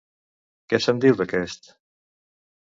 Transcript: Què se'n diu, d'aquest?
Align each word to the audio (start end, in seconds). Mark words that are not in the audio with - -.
Què 0.73 0.79
se'n 0.85 1.03
diu, 1.03 1.19
d'aquest? 1.19 1.71